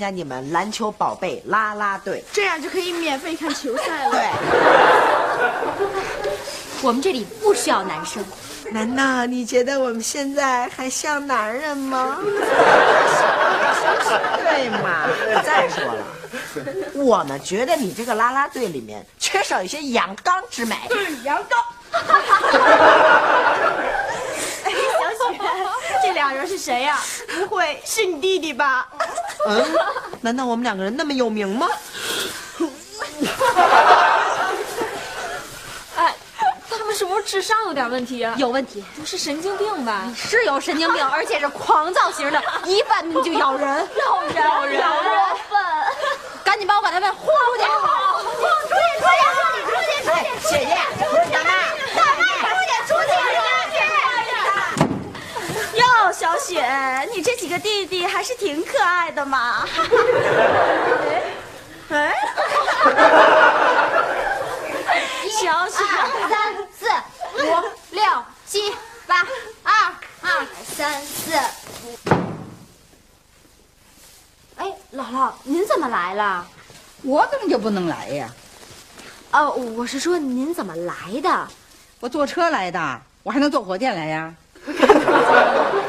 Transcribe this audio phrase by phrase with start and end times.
[0.00, 2.24] 加你们篮球宝贝啦啦队。
[2.32, 4.10] 这样就可以免费看球赛了。
[4.10, 4.28] 对，
[6.82, 8.24] 我们这里不需要男生。
[8.72, 12.18] 难道你觉得我们现在还像男人吗？
[14.38, 15.08] 对嘛？
[15.44, 16.04] 再说了，
[16.94, 20.76] 我们觉得你这个啦啦队里面缺少一些阳刚之美。
[21.24, 21.60] 阳刚。
[24.62, 25.40] 哎，小雪，
[26.02, 28.88] 这俩人是谁呀、不会是你弟弟吧？
[29.46, 29.64] 嗯，
[30.20, 31.66] 难道我们两个人那么有名吗？
[35.96, 36.14] 哎，
[36.68, 38.34] 他们是不是智商有点问题啊？
[38.36, 40.12] 有问题，不是神经病吧？
[40.16, 45.58] 是有神经病， 而且是狂躁型的，一犯病就 咬人，咬人，咬人，过分！
[46.44, 47.64] 赶紧帮我把他们轰出去！
[47.64, 49.22] 轰出去，出去，
[49.64, 50.50] 出去，出去，出去！
[50.50, 50.74] 姐姐，
[51.32, 51.50] 大妈，
[51.94, 52.92] 大妈，出去，出
[55.72, 56.36] 去，哟，小
[56.90, 59.64] 雪，你这几个弟弟还是挺可爱的嘛。
[61.90, 62.14] 哎，
[65.40, 66.88] 小雪，二三四
[67.36, 67.44] 五
[67.90, 68.02] 六
[68.46, 68.74] 七
[69.06, 69.26] 八，
[69.62, 71.32] 二二三四
[71.84, 71.96] 五。
[74.56, 76.46] 哎，姥姥，您怎么来了？
[77.02, 78.28] 我怎么就不能来呀？
[79.32, 81.48] 哦，我是说您怎么来的？
[82.00, 84.34] 我坐车来的，我还能坐火箭来呀？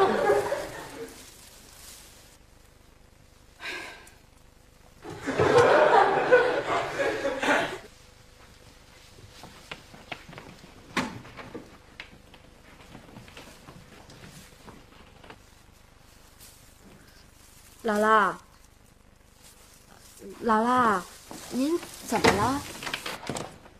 [17.84, 18.34] 姥姥，
[20.44, 21.02] 姥姥，
[21.50, 21.76] 您
[22.06, 22.62] 怎么了？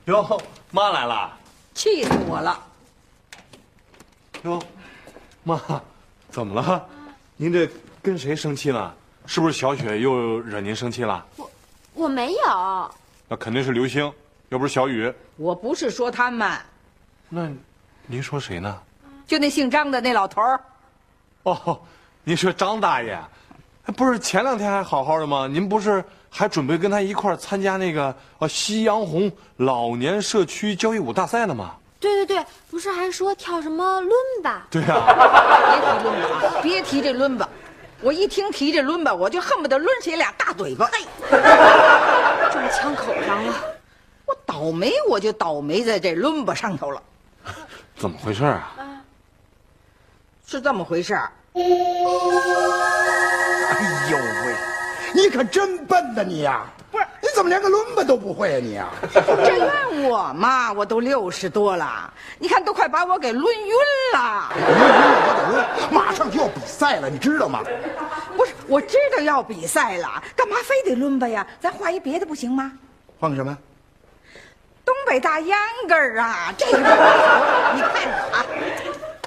[0.06, 0.42] 哟，
[0.72, 1.38] 妈来了。
[1.76, 2.60] 气死我了！
[4.42, 4.62] 哟，
[5.44, 5.62] 妈，
[6.32, 6.84] 怎么了？
[7.38, 7.70] 您这
[8.02, 8.92] 跟谁生气呢？
[9.28, 11.24] 是不是小雪又惹您生气了？
[11.94, 12.92] 我没有。
[13.28, 14.12] 那肯定是刘星，
[14.50, 15.14] 要不是小雨。
[15.38, 16.60] 我不是说他们，
[17.30, 17.48] 那
[18.08, 18.82] 您说谁呢？
[19.28, 20.60] 就那姓张的那老头儿。
[21.44, 21.80] 哦，
[22.24, 23.20] 您说张大爷，
[23.96, 25.48] 不是前两天还好好的吗？
[25.48, 31.76] 您不是还准备跟他一块儿参加那个呃夕阳红老年社区交谊舞大赛呢吗？
[32.00, 34.66] 对对对，不是还说跳什么伦巴？
[34.72, 35.04] 对呀、
[35.62, 37.50] 别提抡巴，别提这伦巴，
[38.02, 40.90] 我一听提这伦巴，我就恨不得抡起俩大嘴巴。
[40.92, 41.06] 嘿，
[42.52, 43.54] 中枪口上了。
[44.26, 47.02] 我倒霉，我就倒霉在这伦巴上头了。
[47.96, 48.74] 怎么回事啊？
[50.48, 51.32] 是这么回事儿。
[55.16, 56.64] 你可真笨呐你呀！
[56.92, 58.88] 不是，你怎么连个伦巴都不会呀你呀？
[59.14, 60.72] 这怨我嘛？
[60.74, 63.74] 我都六十多了，你看都快把我给抡晕
[64.14, 64.52] 了。
[64.56, 67.62] 我得抡，马上就要比赛了，你知道吗？
[68.36, 71.46] 不是，我知道要比赛了，干嘛非得抡巴呀？
[71.60, 72.72] 咱换一别的不行吗？
[73.20, 73.58] 换个什么？
[74.84, 75.58] 东北大秧
[75.88, 78.46] 歌儿啊，这个你看着啊，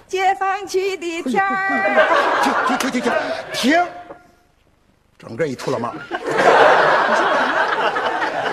[0.06, 2.38] 解放区的天儿。
[2.42, 3.12] 停停停停停
[3.52, 3.86] 停！
[5.26, 5.92] 整个一秃老帽。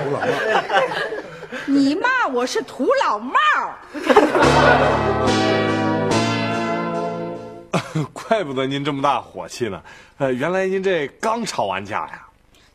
[0.03, 0.27] 土老帽。
[1.65, 3.75] 你骂我是土老帽儿，
[8.13, 9.81] 怪不得您这么大火气呢。
[10.17, 12.25] 呃，原来您这刚吵完架呀？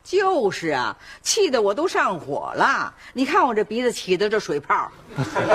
[0.04, 2.94] 就是啊，气得我都上火了。
[3.12, 4.90] 你看我这鼻子起的这水泡，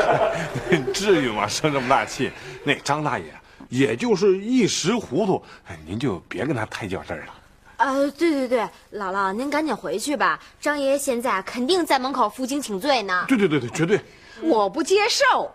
[0.94, 1.48] 至于吗？
[1.48, 2.32] 生这么大气？
[2.64, 3.34] 那张大爷
[3.70, 7.34] 也就是一时糊涂，哎您就别跟他太较真儿了。
[7.82, 8.62] 呃，对对对，
[8.94, 10.40] 姥姥，您赶紧回去吧。
[10.60, 13.26] 张爷爷现在肯定在门口负荆请罪呢。
[13.28, 14.00] 对对对对，绝对。
[14.42, 15.52] 我不接受。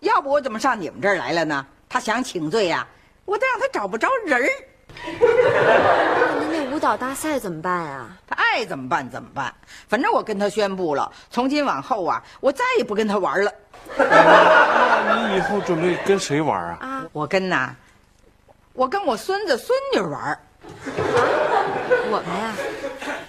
[0.00, 1.64] 要不我怎么上你们这儿来了呢？
[1.88, 2.86] 他想请罪呀、
[3.24, 4.48] 我得让他找不着人儿。
[5.20, 8.16] 那您那舞蹈大赛怎么办啊？
[8.26, 9.54] 他爱怎么办怎么办，
[9.88, 13.52] 反正我跟他宣布了，从今往后啊，我再也不跟他玩了。
[13.96, 16.78] 那你以后准备跟谁玩啊？
[16.80, 17.74] 啊，我跟呐，
[18.72, 20.38] 我跟我孙子孙女玩儿。
[22.10, 22.54] 我们呀，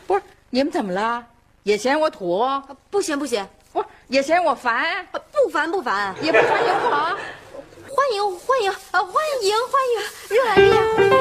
[0.08, 1.24] 不是你们怎么了？
[1.64, 2.46] 也嫌我土？
[2.90, 7.18] 不嫌不嫌，不是也嫌我烦，不烦不烦，也不 欢迎我。
[7.88, 10.00] 欢迎欢迎啊，欢迎欢迎，
[10.30, 11.12] 热烈欢迎。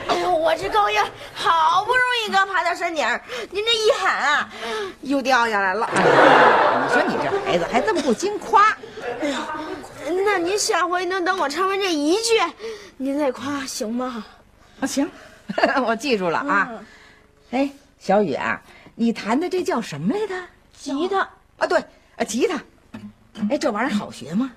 [0.08, 0.98] 哎呦，我这高音
[1.34, 3.06] 好不容易刚爬到山顶，
[3.50, 4.48] 您这一喊啊，
[5.02, 5.88] 又掉下来了。
[5.94, 8.76] 你说你这孩子还这么不经夸，
[9.20, 9.36] 哎呦
[10.24, 12.40] 那您下回能等我唱完这一句，
[12.96, 14.24] 您再夸行吗？
[14.80, 15.08] 啊行，
[15.86, 16.70] 我记住了啊。
[17.50, 18.60] 哎，小雨啊，
[18.94, 20.34] 你弹的这叫什么来着？
[20.76, 21.20] 吉他，
[21.58, 21.78] 啊，对，
[22.16, 22.60] 啊，吉他。
[23.50, 24.50] 哎，这玩意儿好学吗？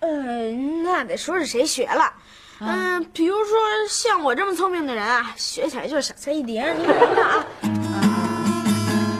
[0.00, 2.12] 嗯、那得说是谁学了。
[2.60, 3.56] 嗯、比如说
[3.88, 6.72] 像我这么聪明的人啊，学起来就是小菜一碟。
[6.74, 7.44] 你看看啊，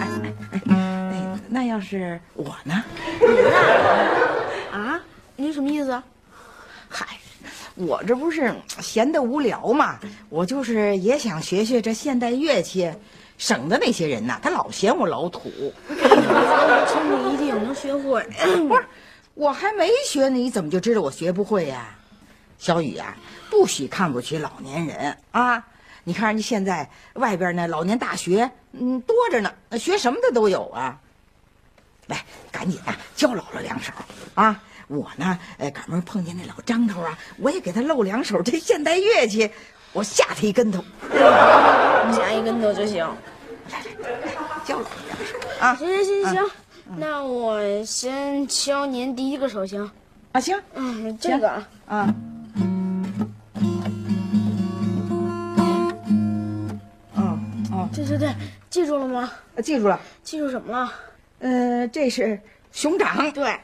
[0.00, 0.09] 哎
[0.53, 2.85] 哎哎，那要是我呢？
[4.73, 5.00] 啊，
[5.37, 6.03] 您什么意思？
[6.88, 7.06] 嗨，
[7.77, 9.99] 我这不是闲得无聊嘛，
[10.29, 12.93] 我就是也想学学这现代乐器，
[13.38, 15.50] 省得那些人呐，他老嫌我老土。
[16.88, 18.23] 聪明一定能学会。
[18.69, 18.85] 不是，
[19.35, 21.97] 我还没学呢，你怎么就知道我学不会呀？
[22.59, 23.17] 小雨啊，
[23.49, 25.65] 不许看不起老年人啊！
[26.05, 30.99] 你看人家现在外边那老年大学，嗯，多着呢，学什么的都有啊。
[32.09, 33.93] 来，赶紧啊，教姥姥两手
[34.35, 34.62] 啊！
[34.88, 39.50] 我呢，呃，赶明碰见那老张头啊，我也给他露两手这现代乐器，
[39.93, 40.85] 我吓他一跟头。
[42.12, 43.06] 下一跟头就行。
[43.71, 44.32] 来来来
[44.65, 45.75] 教姥姥两手啊！
[45.77, 46.50] 行行行行，
[46.96, 49.90] 那我先教您第一个手型。
[50.32, 52.14] 啊，行嗯，这个啊，啊。
[57.14, 57.38] 哦
[57.72, 58.28] 哦，对对对，
[58.69, 59.31] 记住了吗？
[59.62, 59.98] 记住了。
[60.22, 60.92] 记住什么了？
[61.40, 62.38] 呃，这是
[62.70, 63.31] 熊掌。
[63.32, 63.58] 对。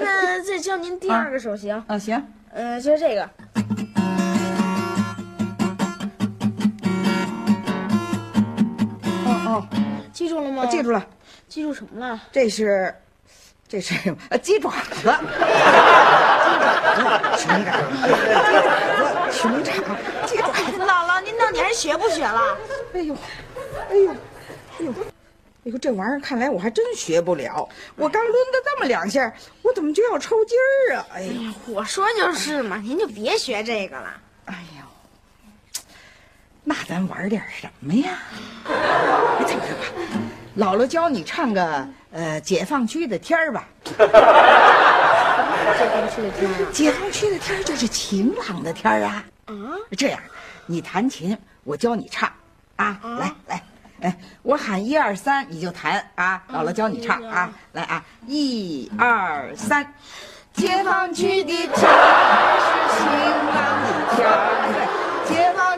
[0.00, 2.22] 那再教您第二个手型，啊，行。
[2.52, 3.28] 呃，就是这个。
[9.56, 9.76] 哦哦，
[10.12, 10.66] 记住了吗？
[10.66, 11.06] 记住了，
[11.48, 12.20] 记住什么了？
[12.30, 12.94] 这是，
[13.66, 15.14] 这是呃鸡爪子，
[17.38, 17.72] 熊掌，
[19.32, 19.74] 熊掌，
[20.26, 20.78] 鸡爪子。
[20.78, 22.58] 姥姥，您到底还学不学了？
[22.92, 23.16] 哎呦，
[23.90, 27.66] 哎呦，哎呦，哎呦，这玩意儿看来我还真学不了。
[27.96, 28.86] 我刚抡的这么？
[28.86, 29.32] 两下，
[29.62, 29.92] 我怎么？
[29.94, 30.56] 就要抽筋
[30.90, 31.06] 儿啊？
[31.14, 34.14] 哎呀，我说就是嘛，您就别学这个了。
[36.68, 38.18] 那咱玩点什么呀？
[38.68, 39.84] 哎，这么着吧，
[40.58, 43.68] 姥姥教你唱个呃解放区的天儿吧。
[43.86, 43.94] 解
[45.92, 46.56] 放区的天啊！
[46.72, 49.24] 解放区的天儿就是晴朗的天儿啊。
[49.44, 49.54] 啊，
[49.96, 50.18] 这样，
[50.66, 52.28] 你弹琴，我教你唱，
[52.74, 53.62] 啊，来来，
[54.00, 59.86] 哎，我喊一二三，你就弹啊，姥姥教你唱啊，来啊，一二三，
[60.52, 63.06] 解放区的天儿是晴
[63.54, 64.34] 朗的天儿，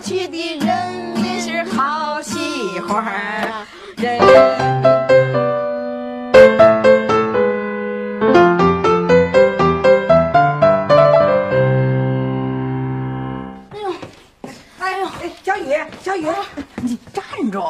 [0.08, 3.66] 解放区的人民是好喜欢儿，
[3.98, 4.18] 人。
[14.78, 16.26] 哎呦，哎，小雨，小雨，
[16.76, 17.62] 你站住！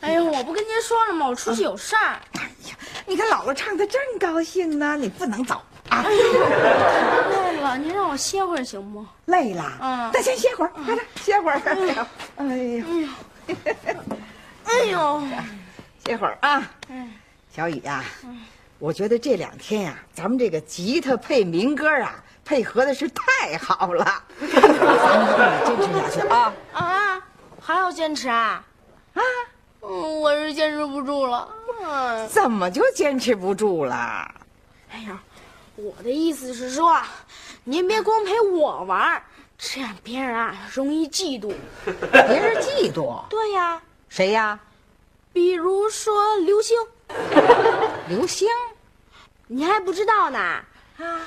[0.00, 1.28] 哎呀，我不跟您说了吗？
[1.28, 2.18] 我出去有事儿。
[2.32, 2.74] 哎呀，
[3.06, 6.02] 你看姥姥唱的正高兴呢，你不能走啊！
[6.02, 9.04] 累了，您让我歇会儿行不？
[9.26, 11.60] 累了，嗯那先歇会儿，快点歇会儿。
[12.36, 12.84] 哎呦，
[14.64, 15.22] 哎呦，
[16.04, 16.70] 歇会儿啊！
[17.54, 18.04] 小雨呀、
[18.78, 24.22] 我觉得这两天呀、咱们这个吉他配民歌啊，配合的是太好了。
[24.52, 24.78] 咱们
[25.38, 26.52] 得坚持下去啊！
[26.74, 27.22] 啊，
[27.60, 28.62] 还要坚持啊？
[29.14, 29.22] 啊，
[29.82, 31.48] 嗯，我是坚持不住了。
[31.82, 34.30] 嗯，怎么就坚持不住了？
[34.92, 35.18] 哎呀，
[35.76, 37.00] 我的意思是说，
[37.64, 39.22] 您别光陪我玩，
[39.58, 41.52] 这样别人啊容易嫉妒。
[41.84, 44.58] 别人嫉妒对呀，谁呀？
[45.32, 46.76] 比如说刘星，
[48.08, 48.48] 刘星。
[49.48, 50.38] 你还不知道呢。
[50.38, 51.20] 啊，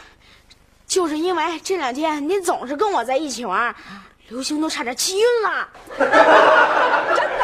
[0.87, 3.73] 就是因为这两天您总是跟我在一起玩，
[4.29, 5.69] 刘星都差点气晕了。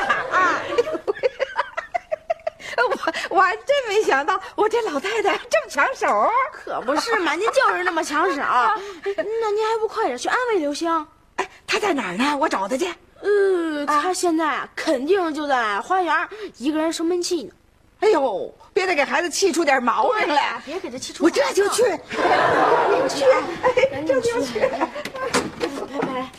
[2.78, 2.82] 啊，
[3.30, 6.30] 我我还真没想到，我这老太太这么抢手。
[6.52, 8.36] 可不是嘛，您就是那么抢手。
[8.36, 11.08] 那您还不快点去安慰刘星？
[11.38, 12.38] 哎，她在哪儿呢？
[12.38, 12.88] 我找她去。
[13.22, 16.28] 呃，他现在啊，肯定就在花园
[16.58, 17.54] 一个人生闷气呢。
[18.02, 20.62] 哎呦，别再给孩子气出点毛病来！
[20.64, 21.24] 别给他气出。
[21.24, 23.24] 我这就去，我去，
[23.64, 24.60] 哎，这就去。
[24.60, 26.30] 拜拜。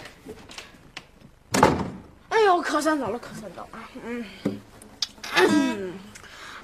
[2.29, 3.79] 哎呦，可算走了，可算走了。
[4.05, 4.25] 嗯，
[5.35, 5.95] 嗯，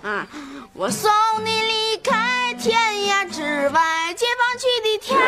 [0.03, 0.27] 啊，
[0.73, 1.09] 我送
[1.45, 5.23] 你离开天涯之外，解放区的天儿。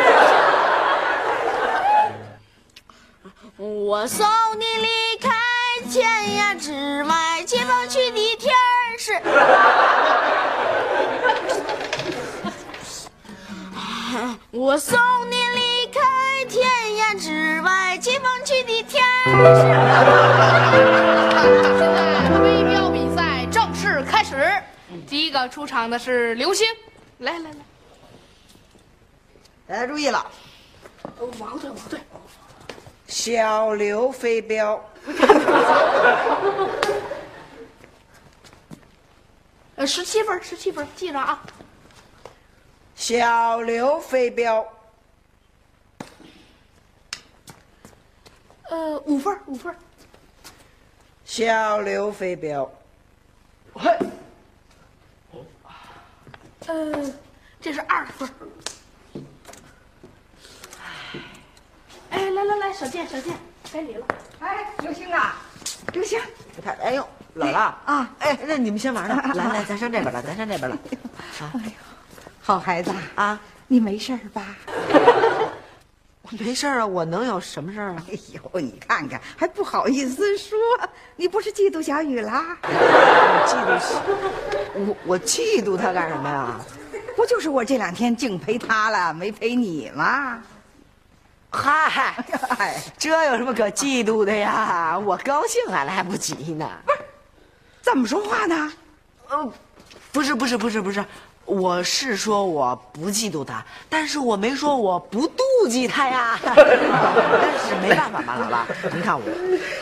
[3.56, 4.26] 我送
[4.58, 5.30] 你离开
[5.88, 9.22] 天涯之外，解放区的天儿是。
[14.50, 14.98] 我送
[15.30, 16.00] 你离开
[16.48, 19.08] 天涯之外，解放区的天儿
[21.94, 22.13] 是。
[25.14, 26.66] 第一个出场的是刘星，
[27.18, 27.56] 来来来，
[29.68, 30.28] 大家注意了，
[31.38, 32.00] 王队，王队，
[33.06, 34.84] 小刘飞镖，
[39.76, 41.40] 呃，十七分，十七分，记着啊。
[42.96, 44.66] 小刘飞镖，
[48.68, 49.72] 呃，五分，五分，
[51.24, 52.68] 小刘飞镖，
[56.66, 57.12] 呃，
[57.60, 58.28] 这是二分。
[62.10, 63.34] 哎，来来来，小健，小健，
[63.72, 64.06] 该你了。
[64.40, 65.36] 哎，刘星啊，
[65.92, 66.20] 刘星，
[66.56, 67.06] 你看，哎呦，
[67.36, 68.10] 姥姥啊。
[68.20, 70.78] 哎，那你们先玩着， 来来，咱上这边了，咱上这边了，
[72.40, 74.56] 好孩子啊，你没事儿吧？
[76.24, 78.02] 我 没事儿啊，我能有什么事儿啊？
[78.10, 80.58] 哎呦，你看看，还不好意思说，
[81.16, 82.56] 你不是嫉妒小雨啦？
[82.62, 86.58] 我 嫉妒，我我嫉妒他干什么呀？
[87.14, 90.42] 不就是我这两天净陪他了，没陪你吗？
[91.50, 91.88] 嗨，
[92.48, 94.98] 嗨，这有什么可嫉妒的呀？
[94.98, 96.68] 我高兴还来不及呢。
[96.86, 96.98] 不是
[97.82, 98.72] 怎么说话呢？
[99.28, 99.52] 呃，
[100.10, 101.04] 不是不是不是不是，
[101.44, 106.38] 我是说我不嫉妒他，但是我没说我不妒忌他呀。
[106.44, 109.22] 但是没办法嘛，姥姥，您看我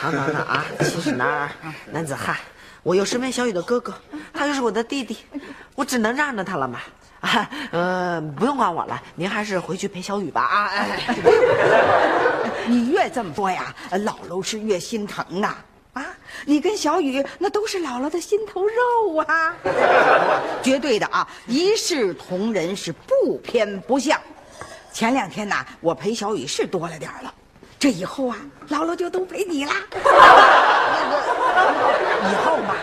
[0.00, 1.48] 堂堂的啊，七十男儿
[1.90, 2.36] 男子汉，
[2.82, 3.94] 我又身为小雨的哥哥，
[4.32, 5.18] 他又是我的弟弟，
[5.74, 6.80] 我只能让着他了嘛。
[7.20, 10.42] 啊，呃，不用管我了，您还是回去陪小雨吧。
[10.42, 11.14] 啊，哎，
[12.66, 15.56] 你越这么说呀，老楼是越心疼啊！
[16.42, 19.54] 啊，你跟小雨那都是姥姥的心头肉啊！
[20.62, 24.20] 绝对的啊，一视同仁是不偏不向。
[24.92, 27.32] 前两天呐，我陪小雨是多了点儿了，
[27.78, 28.36] 这以后啊，
[28.68, 29.72] 姥姥就都陪你啦。
[32.22, 32.74] 以后嘛，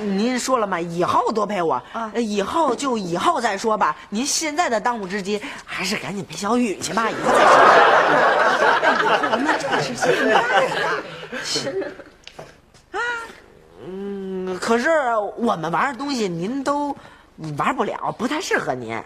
[0.00, 3.96] 您说了嘛，以后多陪我，啊呃以后就以后再说吧。
[4.10, 7.56] 您现在的当务之急还是赶紧陪小雨去吧，以后再说。
[9.42, 10.34] 那这是现在
[10.68, 12.05] 的。
[13.86, 14.90] 嗯，可是
[15.36, 16.96] 我们玩的东西您都
[17.56, 19.00] 玩不了，不太适合您。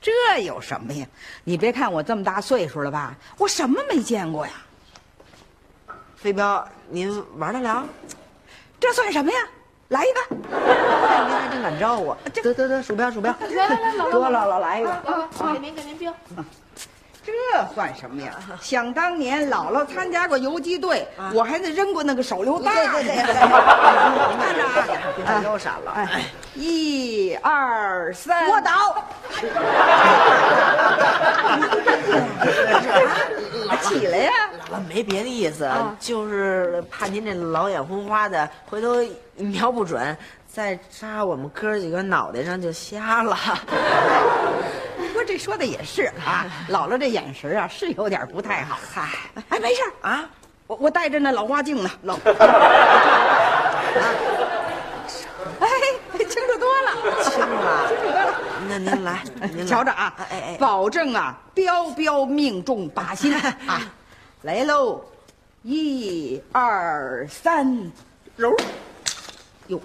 [0.00, 1.06] 这有什么呀？
[1.42, 4.52] 你别看我这么大岁数了吧，我什么没见过呀？
[6.16, 7.84] 飞镖您玩得了？
[8.78, 9.38] 这算什么呀？
[9.88, 12.16] 来一个，您还真敢招我！
[12.34, 15.28] 得得得，鼠标鼠标，来来来，姥姥，哥姥姥来一个。
[15.52, 16.12] 给您给您标。
[17.26, 17.32] 这
[17.74, 18.30] 算什么呀？
[18.60, 22.72] 想当年姥姥参加过游击队，我还得扔过那个手榴弹。
[22.72, 23.34] 对对对对
[24.38, 25.90] 看着啊，别太悠闪了。
[25.92, 26.22] 哎，
[26.54, 29.04] 一二三，卧倒。
[33.82, 34.32] 起来呀！
[34.70, 35.68] 姥姥没别的意思，
[35.98, 38.96] 就是怕您这老眼昏花的，回头
[39.36, 40.16] 瞄不准，
[40.48, 43.36] 再扎我们哥几个脑袋上就瞎了。
[45.26, 48.78] 这说的也是啊， 姥姥这眼神啊是有点不太好。
[48.94, 49.08] 嗨，
[49.48, 49.92] 哎，没事儿。
[50.08, 50.28] 啊，
[50.66, 52.16] 我我戴着那老花镜呢，老。
[55.58, 55.68] 哎，
[56.28, 56.92] 清楚多了，
[57.24, 57.90] 清楚了。
[58.68, 59.64] 那您来，您来。
[59.64, 63.34] 瞧着啊，哎哎，保证啊，标标命中靶心。
[63.66, 63.80] 啊！
[64.42, 65.04] 来喽，
[65.62, 67.90] 一二三，
[68.36, 68.54] 揉，
[69.68, 69.80] 哟，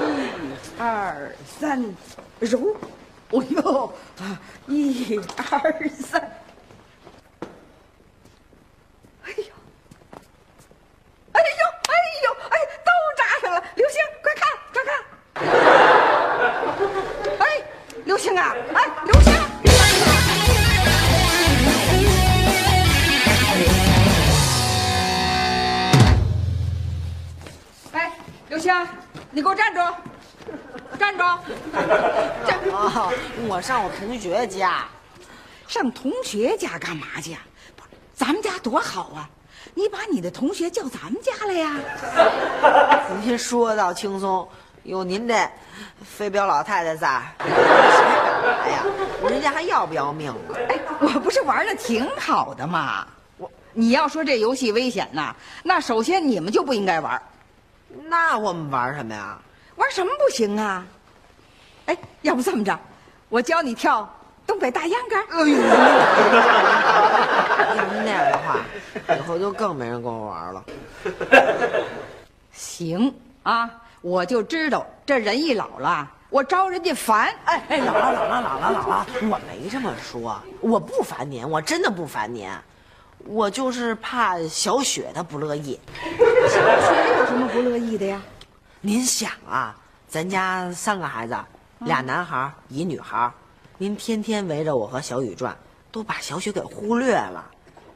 [0.00, 1.84] 一二三，
[2.40, 2.76] 揉，
[3.34, 4.38] 哦哟，啊，
[4.68, 5.18] 一
[5.50, 6.20] 二三，
[9.24, 9.42] 哎呦，
[11.32, 13.58] 哎呦，哎呦，哎，都扎上了！
[13.74, 14.94] 刘星，快看，快看！
[17.40, 17.42] 哎，
[18.04, 19.32] 刘星啊，哎，刘星！
[27.90, 28.12] 哎，
[28.48, 28.72] 刘星，
[29.32, 29.80] 你给我站住！
[30.98, 31.24] 站住！
[32.46, 32.70] 站住！
[32.70, 33.12] 哦，
[33.48, 34.84] 我上我同学家，
[35.66, 37.40] 上同学家干嘛去啊？
[37.76, 39.28] 不是，咱们家多好啊！
[39.74, 41.76] 你把你的同学叫咱们家来呀？
[43.22, 44.46] 您说到轻松，
[44.84, 45.50] 有您这
[46.02, 48.84] 飞镖老太太在，谁敢来呀？
[49.28, 50.58] 人家还要不要命了？
[50.68, 53.06] 哎，我不是玩的挺好的吗？
[53.38, 55.34] 我你要说这游戏危险呐，
[55.64, 57.20] 那首先你们就不应该玩，
[58.08, 59.38] 那我们玩什么呀？
[59.76, 60.84] 玩什么不行啊？
[61.86, 62.78] 哎要不这么着
[63.28, 64.08] 我教你跳
[64.46, 65.58] 东北大秧歌哎呦
[67.76, 68.64] 要是那样的话
[69.14, 70.64] 以后就更没人跟我玩了。
[72.54, 77.34] 行啊我就知道这人一老了我招人家烦。
[77.44, 82.48] 哎哎老了老了老了老了我没这么说我不烦您我真的不烦您
[83.26, 85.78] 我就是怕小雪她不乐意。
[86.48, 88.22] 小雪有什么不乐意的呀？
[88.86, 89.74] 您想啊，
[90.06, 91.34] 咱家三个孩子，
[91.78, 93.32] 俩男孩一女孩，
[93.78, 95.56] 您天天围着我和小雨转，
[95.90, 97.42] 都把小雪给忽略了，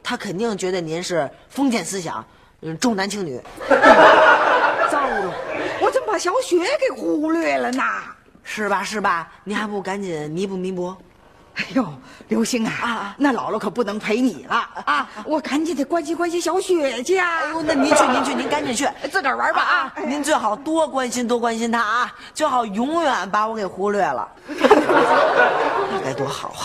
[0.01, 2.25] 她肯定觉得您是封建思想，
[2.61, 3.39] 嗯，重男轻女。
[4.89, 5.31] 糟了，
[5.79, 7.83] 我怎么把小雪给忽略了呢？
[8.43, 9.31] 是吧是吧？
[9.43, 10.95] 您还不赶紧弥补弥补？
[11.59, 11.85] 哎呦，
[12.29, 15.09] 刘星啊，啊那姥姥可不能陪你了啊！
[15.25, 17.39] 我赶紧得关心关心小雪去啊！
[17.43, 19.93] 哎呦，那您去您去您赶紧去， 自个儿玩吧啊！
[20.07, 26.63] 您最好多关心多关心她啊，最好永远把我给忽略了， 那该多好啊！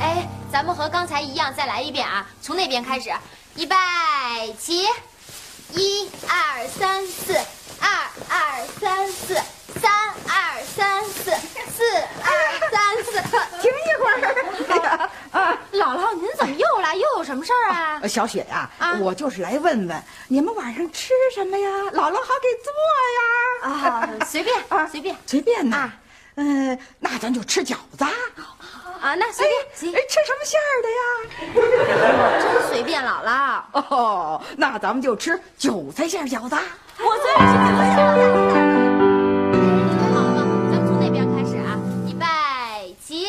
[0.00, 2.24] 哎，咱们和刚才一样，再来一遍啊！
[2.40, 3.10] 从那边开始，
[3.58, 3.74] 预备
[4.56, 4.84] 起，
[5.74, 7.34] 一二三四，
[7.80, 7.90] 二
[8.28, 9.34] 二三四，
[9.80, 9.90] 三
[10.28, 11.32] 二三四，
[11.76, 11.82] 四
[12.22, 12.30] 二
[12.70, 13.20] 三四。
[13.60, 15.10] 停一会儿。
[15.32, 16.94] 啊， 姥姥，您怎么又来？
[16.94, 18.06] 又有什么事儿啊？
[18.06, 21.68] 小雪呀、啊我就是来问问你们晚上吃什么呀？
[21.92, 22.72] 姥姥好给做
[23.18, 23.68] 呀。
[23.68, 24.56] 啊，随便
[24.88, 25.76] 随便随便呐。
[25.78, 25.92] 啊
[26.40, 28.06] 嗯、那咱就吃饺子。
[29.00, 31.00] 啊，那随便随哎，，吃什么馅儿的呀？
[32.42, 33.62] 真随便，姥姥。
[33.72, 36.56] 哦，那咱们就吃韭菜馅儿饺子。
[36.98, 38.34] 我最爱吃韭菜饺子了。
[39.98, 40.50] 好了，咱们
[40.86, 42.26] 从那边开始啊，预备
[43.04, 43.28] 起，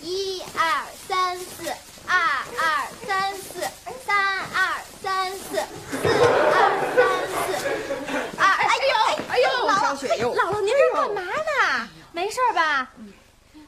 [0.00, 1.68] 一二三四，
[2.06, 2.16] 二
[2.60, 2.62] 二
[3.06, 3.60] 三四，
[4.06, 4.16] 三
[4.54, 4.56] 二
[5.02, 5.58] 三四，
[5.90, 6.06] 四
[6.54, 6.56] 二
[6.94, 6.96] 三
[7.28, 7.46] 四，
[8.38, 8.94] 二哎呦
[9.28, 9.68] 哎呦，姥
[10.34, 11.88] 姥姥您这干嘛呢？
[12.12, 12.88] 没事吧？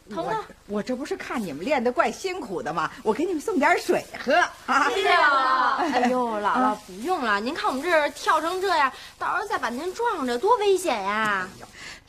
[0.08, 0.44] 疼我吗？
[0.66, 2.90] 我这不是看你们练得怪辛苦的吗？
[3.02, 4.34] 我给你们送点水喝
[4.66, 4.88] 啊。
[4.94, 11.48] 是啊， 哎呦，姥姥不用了，您看我们这跳成这样，到时候再把您撞着，多危险呀！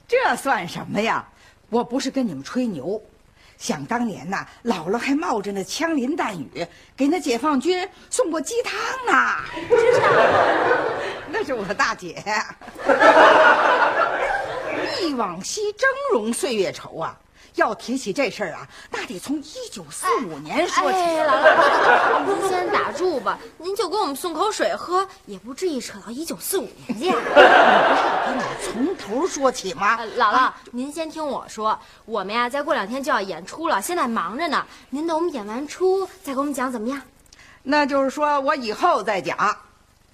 [0.07, 1.25] 这算什么呀？
[1.69, 3.01] 我不是跟你们吹牛，
[3.57, 8.73] 想当年呐，姥姥还冒着那枪林弹雨给那解放军送过鸡汤
[9.05, 9.35] 呢。
[9.69, 10.07] 知道。
[11.29, 12.23] 那是我大姐。
[15.01, 17.17] 忆往昔峥嵘岁月稠啊！
[17.57, 20.97] 要提起这事儿啊，那得从一九四五年说起。
[20.97, 27.11] 哎，姥姥，您先打住吧，您就给我们送口水喝，也不至于扯到一九四五年去。
[27.11, 27.11] 给
[28.37, 29.95] 你从头说起吗？
[29.97, 34.65] 呃姥姥，您先听我说，我们呀，再过两天就要演出了，现在忙着呢。
[34.89, 37.01] 您等我们演完出再给我们讲怎么样？
[37.63, 39.37] 那就是说我以后再讲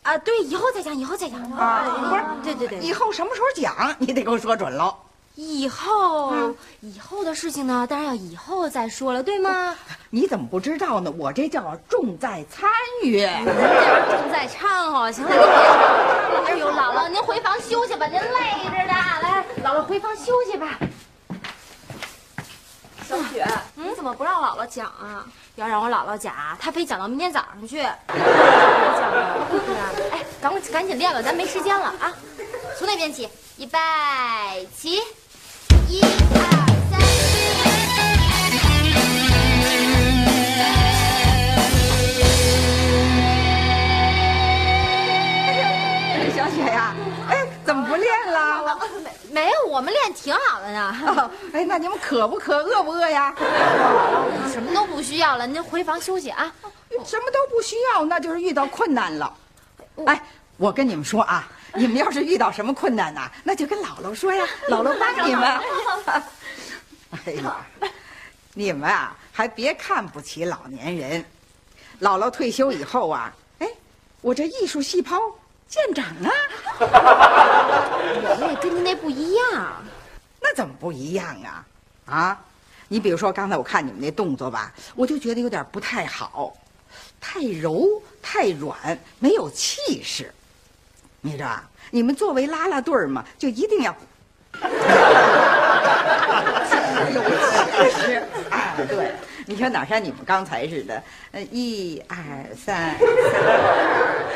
[0.01, 1.39] 啊，对，以后再讲，以后再讲。
[1.51, 4.95] 啊，不是，对对对，以后什么时候讲，你得给我说准喽。
[5.35, 9.75] 以后、嗯以后的事情呢，当然要以后再说了，对吗？
[10.09, 11.09] 你怎么不知道呢？
[11.17, 12.69] 我这叫重在参
[13.03, 13.17] 与。
[13.17, 16.53] 您这人正在掺和，行了，您别。
[16.53, 18.93] 哎呦，姥姥，您回房休息吧，您累着呢。
[19.21, 20.77] 来，姥姥回房休息吧。
[23.07, 25.25] 小雪，你怎么不让姥姥讲啊？
[25.55, 27.77] 要让我姥姥讲啊，她非讲到明天早上去。
[27.77, 29.89] 别讲了，是啊。
[30.11, 32.13] 哎，赶快赶紧练吧，咱没时间了啊！
[32.77, 33.79] 从那边起，预备
[34.75, 34.99] 起，
[49.65, 50.95] 我们练挺好的呢。
[51.07, 52.57] 哦哎，那你们渴不渴？
[52.57, 53.33] 饿不饿呀？
[54.51, 56.53] 什么都不需要了，您回房休息啊。
[57.03, 59.33] 什么都不需要，那就是遇到困难了。
[60.05, 60.21] 哎，
[60.57, 65.59] 我跟你们说啊，你们要是遇到什么困难呐、那就跟姥姥说呀，姥姥帮你们。
[67.25, 67.65] 哎呀，
[68.53, 71.23] 你们啊，还别看不起老年人。
[72.01, 73.67] 姥姥退休以后啊，哎，
[74.21, 75.19] 我这艺术细胞
[75.67, 76.29] 见长啊。
[76.79, 79.83] 我们也跟您那不一样。
[80.41, 81.65] 那怎么不一样啊？
[82.05, 82.41] 啊，
[82.87, 86.55] 你比如说刚才我看你们那动作吧，我就觉得有点不太好，
[87.21, 87.87] 太柔
[88.21, 90.33] 太软，没有气势。
[91.25, 93.95] 你知道啊，你们作为拉拉队儿嘛，就一定要
[97.13, 98.21] 有气势。
[98.49, 99.13] 哎，对，
[99.45, 102.17] 你说哪像你们刚才似的，呃，一二
[102.53, 102.95] 三，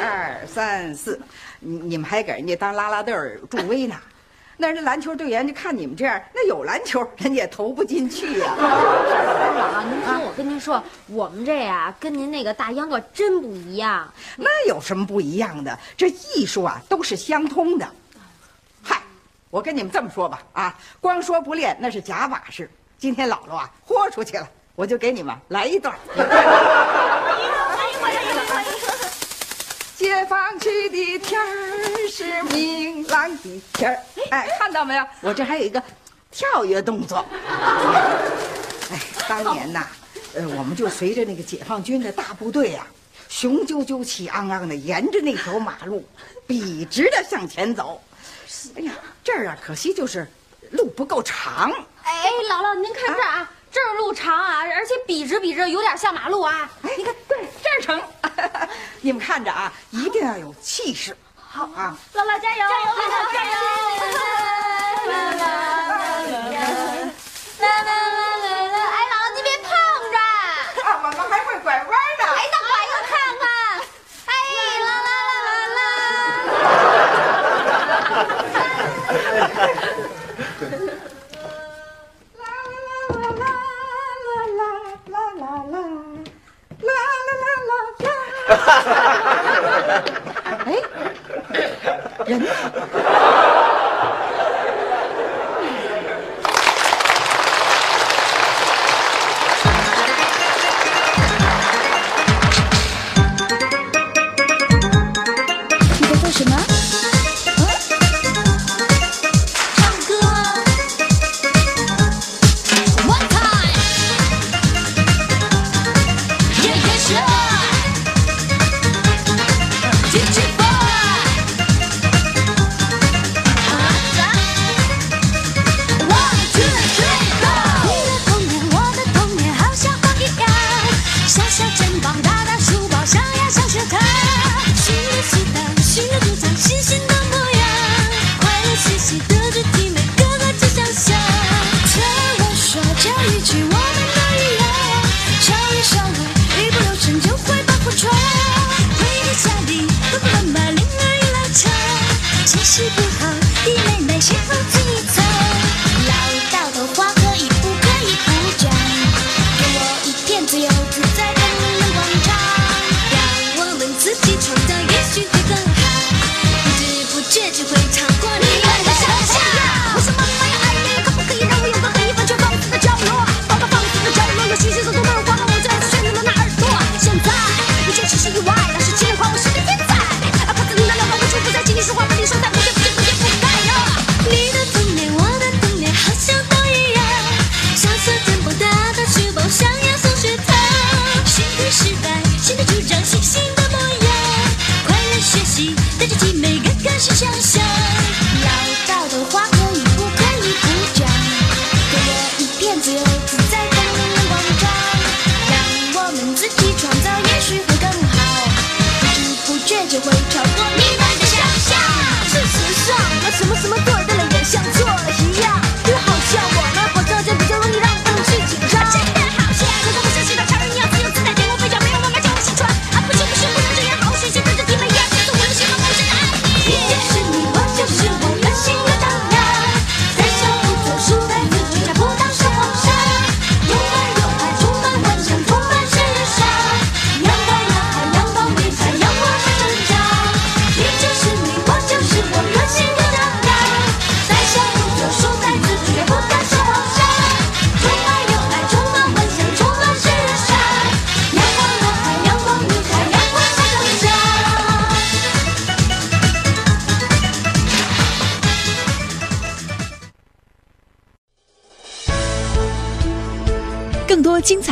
[0.02, 1.20] 二二三四，
[1.60, 3.96] 你你们还给人家当拉拉队儿助威呢。
[4.60, 14.12] 那人家篮球队员就看你们这样，那有篮球人家也投不进去呀、 姥姥，您听我跟您说，我们这呀跟您那个大秧歌真不一样。
[14.36, 15.78] 那有什么不一样的？
[15.96, 17.88] 这艺术啊都是相通的。
[18.82, 19.00] 嗨，
[19.52, 22.68] 我跟你们这么说吧，啊，光说不练那是假把式。
[22.98, 25.96] 今天姥姥啊豁出去了，我就给你们来一段。
[29.96, 34.00] 解放区的天儿是明朗的天儿，
[34.32, 35.06] 哎，看到没有？
[35.22, 35.82] 我这还有一个
[36.32, 37.26] 跳跃动作。
[38.92, 39.88] 哎，当年呐，
[40.34, 42.88] 呃，我们就随着那个解放军的大部队呀、
[43.28, 46.08] 雄赳赳气昂昂的沿着那条马路
[46.46, 48.02] 笔直的向前走。
[48.76, 48.94] 哎呀，
[49.24, 50.28] 这儿啊，可惜就是
[50.72, 51.72] 路不够长。
[52.04, 56.70] 哎，姥姥，您看这儿啊，这儿路长啊，而且笔直笔直，有点像马路啊。
[56.84, 58.02] 哎，你看，对，这儿成。
[59.02, 61.16] 你们看着啊，一定要有气势。
[61.58, 62.62] 好啊，姥姥加油！
[62.70, 62.88] 加油！
[62.94, 63.50] 姥姥加油！
[65.08, 65.16] 啦
[67.58, 68.78] 啦啦啦啦！
[68.94, 69.66] 哎，姥姥你别碰
[70.14, 70.18] 着，
[70.86, 72.24] 啊，我们还会拐弯呢。
[72.38, 73.44] 哎，那拐个看看。
[74.28, 74.32] 哎，
[74.86, 75.10] 啦啦
[75.48, 75.82] 啦啦啦。
[90.68, 90.70] 哎，
[92.28, 92.48] 人呢？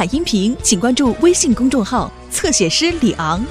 [0.06, 3.44] 音频，请关注微信公众号“侧写师李昂”。